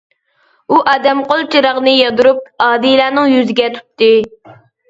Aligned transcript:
ئۇ 0.71 0.79
ئادەم 0.93 1.21
قول 1.33 1.43
چىراغنى 1.55 1.93
ياندۇرۇپ 1.95 2.41
ئادىلەنىڭ 2.69 3.31
يۈزىگە 3.37 3.73
تۇتتى. 3.77 4.13